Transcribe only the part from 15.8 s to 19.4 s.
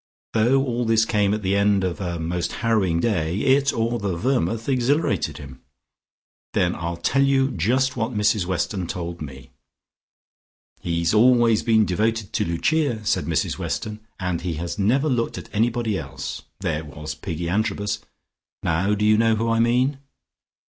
else. There was Piggy Antrobus' Now do you know